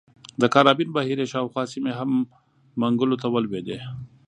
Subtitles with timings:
[0.41, 2.11] د کارابین بحیرې شاوخوا سیمې هم
[2.81, 3.77] منګولو ته ولوېدې.